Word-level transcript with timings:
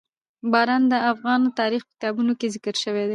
باران 0.51 0.83
د 0.91 0.93
افغان 1.11 1.41
تاریخ 1.59 1.81
په 1.87 1.91
کتابونو 1.95 2.31
کې 2.39 2.47
ذکر 2.55 2.75
شوي 2.83 3.01
دي. 3.07 3.09